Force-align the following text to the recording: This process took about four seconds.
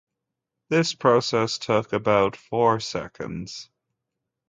This 0.69 0.95
process 0.95 1.59
took 1.59 1.93
about 1.93 2.35
four 2.35 2.79
seconds. 2.79 3.69